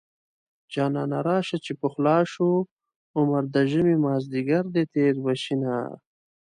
جانانه 0.73 1.19
راشه 1.27 1.57
چې 1.65 1.71
پخلا 1.81 2.17
شو 2.33 2.49
عمر 3.17 3.43
د 3.53 3.57
ژمې 3.71 3.95
مازديګر 4.05 4.63
دی 4.75 4.83
تېر 4.93 5.13
به 5.23 5.33
شينه 5.43 5.75